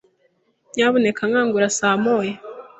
[0.73, 2.35] Nyamuneka nkangure saa moya.